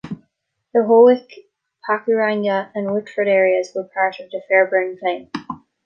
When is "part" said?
3.83-4.19